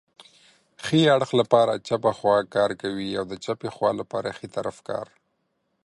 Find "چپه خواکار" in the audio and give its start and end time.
1.87-2.71